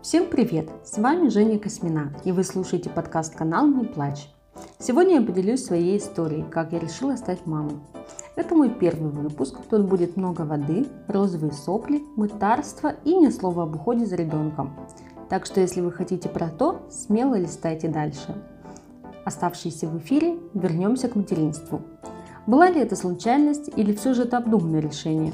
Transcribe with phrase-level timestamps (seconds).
[0.00, 0.70] Всем привет!
[0.84, 4.30] С вами Женя Космина, и вы слушаете подкаст-канал «Не плачь».
[4.78, 7.74] Сегодня я поделюсь своей историей, как я решила стать мамой.
[8.36, 13.74] Это мой первый выпуск, тут будет много воды, розовые сопли, мытарства и ни слова об
[13.74, 14.72] уходе за ребенком.
[15.28, 18.36] Так что если вы хотите про то, смело листайте дальше.
[19.24, 21.82] Оставшиеся в эфире, вернемся к материнству.
[22.46, 25.32] Была ли это случайность или все же это обдуманное решение?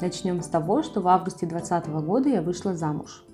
[0.00, 3.24] Начнем с того, что в августе 2020 года я вышла замуж.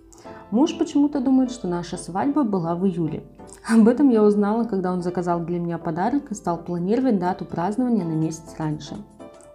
[0.51, 3.25] Муж почему-то думает, что наша свадьба была в июле.
[3.69, 8.05] Об этом я узнала, когда он заказал для меня подарок и стал планировать дату празднования
[8.05, 8.97] на месяц раньше.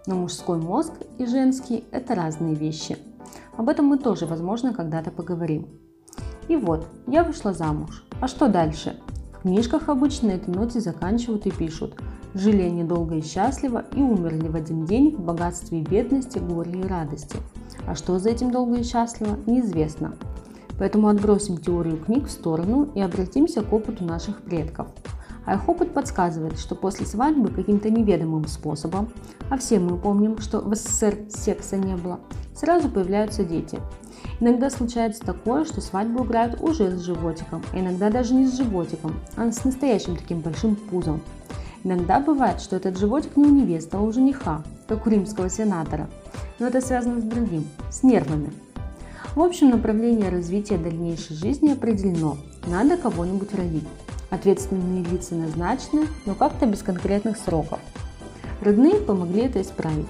[0.06, 2.98] Но мужской мозг и женский– это разные вещи.
[3.56, 5.68] Об этом мы тоже, возможно, когда-то поговорим.
[6.48, 8.04] И вот, я вышла замуж.
[8.20, 8.98] А что дальше?
[9.38, 11.94] В книжках обычно этой ноте заканчивают и пишут
[12.34, 16.80] «Жили они долго и счастливо и умерли в один день в богатстве и бедности, горе
[16.80, 17.36] и радости».
[17.86, 20.14] А что за этим долго и счастливо, неизвестно.
[20.80, 24.86] Поэтому отбросим теорию книг в сторону и обратимся к опыту наших предков.
[25.44, 29.10] А их опыт подсказывает, что после свадьбы каким-то неведомым способом,
[29.50, 32.20] а все мы помним, что в СССР секса не было,
[32.54, 33.78] сразу появляются дети.
[34.40, 39.12] Иногда случается такое, что свадьбу играют уже с животиком, а иногда даже не с животиком,
[39.36, 41.20] а с настоящим таким большим пузом.
[41.84, 46.08] Иногда бывает, что этот животик не у невесты, а у жениха, как у римского сенатора.
[46.58, 48.50] Но это связано с другим, с нервами.
[49.36, 52.36] В общем, направление развития дальнейшей жизни определено.
[52.66, 53.86] Надо кого-нибудь родить.
[54.28, 57.78] Ответственные лица назначены, но как-то без конкретных сроков.
[58.60, 60.08] Родные помогли это исправить.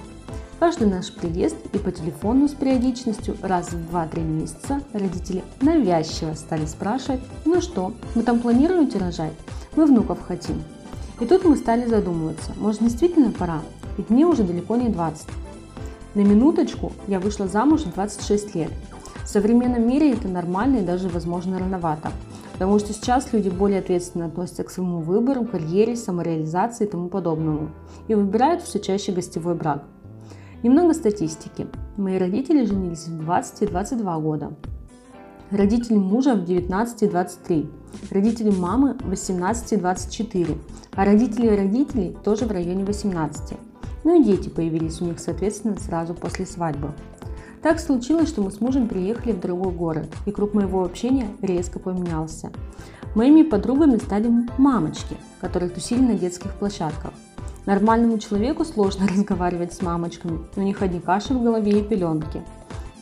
[0.59, 6.65] Каждый наш приезд и по телефону с периодичностью раз в 2-3 месяца родители навязчиво стали
[6.65, 9.33] спрашивать, ну что, мы там планируете рожать?
[9.75, 10.63] Мы внуков хотим.
[11.19, 13.61] И тут мы стали задумываться, может действительно пора,
[13.97, 15.27] ведь мне уже далеко не 20.
[16.15, 18.71] На минуточку я вышла замуж в 26 лет,
[19.23, 22.11] в современном мире это нормально и даже, возможно, рановато.
[22.53, 27.69] Потому что сейчас люди более ответственно относятся к своему выбору, карьере, самореализации и тому подобному.
[28.07, 29.83] И выбирают все чаще гостевой брак.
[30.63, 31.67] Немного статистики.
[31.97, 34.51] Мои родители женились в 20 и 22 года.
[35.49, 37.69] Родители мужа в 19 и 23.
[38.11, 40.57] Родители мамы в 18 и 24.
[40.93, 43.57] А родители родителей тоже в районе 18.
[44.03, 46.93] Ну и дети появились у них, соответственно, сразу после свадьбы.
[47.61, 51.77] Так случилось, что мы с мужем приехали в другой город, и круг моего общения резко
[51.77, 52.51] поменялся.
[53.13, 57.11] Моими подругами стали мамочки, которые тусили на детских площадках.
[57.67, 62.41] Нормальному человеку сложно разговаривать с мамочками, у них одни каши в голове и пеленки.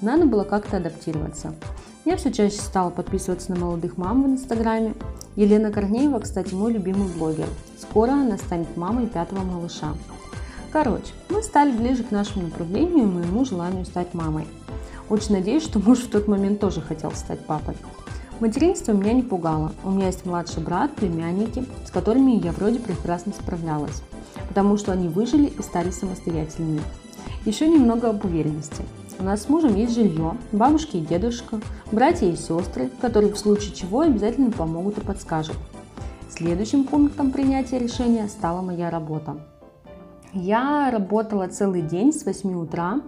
[0.02, 1.53] Надо было как-то адаптироваться.
[2.03, 4.94] Я все чаще стала подписываться на молодых мам в инстаграме.
[5.38, 7.48] Елена Корнеева, кстати, мой любимый блогер.
[7.78, 9.94] Скоро она станет мамой пятого малыша.
[10.72, 14.47] Короче, стали ближе к нашему направлению и моему желанию стать мамой.
[15.09, 17.75] Очень надеюсь, что муж в тот момент тоже хотел стать папой.
[18.39, 19.73] Материнство меня не пугало.
[19.83, 24.01] У меня есть младший брат, племянники, с которыми я вроде прекрасно справлялась,
[24.47, 26.81] потому что они выжили и стали самостоятельными.
[27.45, 28.83] Еще немного об уверенности.
[29.19, 31.59] У нас с мужем есть жилье, бабушки и дедушка,
[31.91, 35.57] братья и сестры, которые в случае чего обязательно помогут и подскажут.
[36.29, 39.35] Следующим пунктом принятия решения стала моя работа.
[40.34, 43.01] Я работала целый день с 8 утра,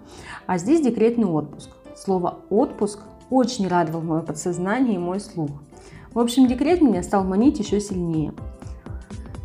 [0.47, 1.69] а здесь декретный отпуск.
[1.95, 2.99] Слово «отпуск»
[3.29, 5.51] очень радовал мое подсознание и мой слух.
[6.13, 8.33] В общем, декрет меня стал манить еще сильнее.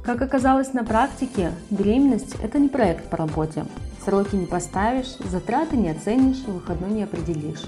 [0.05, 3.67] Как оказалось на практике, беременность– это не проект по работе.
[4.05, 7.65] Сроки не поставишь, затраты не оценишь, выходной не определишь.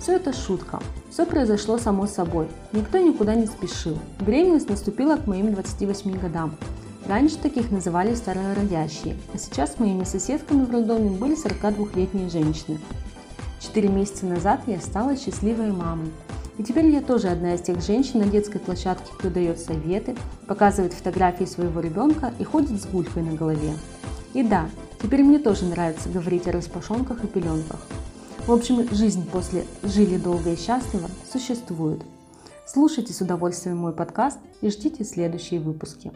[0.00, 0.78] Все это шутка.
[1.10, 2.48] Все произошло само собой.
[2.72, 3.96] Никто никуда не спешил.
[4.20, 6.54] Беременность наступила к моим 28 годам.
[7.06, 12.78] Раньше таких называли старородящие, а сейчас моими соседками в роддоме были 42-летние женщины.
[13.60, 16.10] Четыре месяца назад я стала счастливой мамой.
[16.58, 20.16] И теперь я тоже одна из тех женщин на детской площадке, кто дает советы,
[20.46, 23.74] показывает фотографии своего ребенка и ходит с гулькой на голове.
[24.34, 24.68] И да,
[25.00, 27.80] теперь мне тоже нравится говорить о распашонках и пеленках.
[28.46, 32.02] В общем, жизнь после «Жили долго и счастливо» существует.
[32.66, 36.12] Слушайте с удовольствием мой подкаст и ждите следующие выпуски.